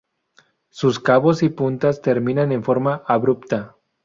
Sus 0.71 0.99
cabos 0.99 1.43
y 1.43 1.49
puntas 1.49 2.01
terminan 2.01 2.51
en 2.51 2.63
forma 2.63 3.03
abrupta. 3.05 3.75